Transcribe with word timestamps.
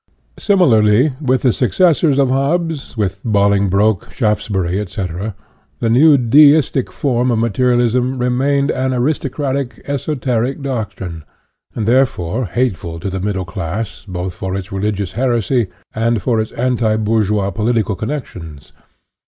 Similarly, 0.39 1.13
with 1.21 1.43
the 1.43 1.53
successors 1.53 2.17
of 2.17 2.29
Hobbes, 2.29 2.97
with 2.97 3.21
Bolingbroke, 3.23 4.11
Shaftesbury, 4.11 4.79
etc., 4.79 5.35
the 5.77 5.91
new 5.91 6.17
deistic 6.17 6.91
form 6.91 7.29
of 7.29 7.37
materialism 7.37 8.17
remained 8.17 8.71
an 8.71 8.95
aristocratic, 8.95 9.79
esoteric 9.85 10.63
doctrine, 10.63 11.23
and, 11.75 11.87
therefore, 11.87 12.47
hateful 12.47 12.99
to 12.99 13.11
the 13.11 13.19
middle 13.21 13.45
class 13.45 14.03
both 14.07 14.33
for 14.33 14.55
its 14.55 14.71
religious 14.71 15.11
heresy 15.11 15.67
and 15.93 16.19
for 16.19 16.39
its 16.41 16.51
anti 16.53 16.97
bourgeois 16.97 17.51
political 17.51 17.93
connections. 17.95 18.73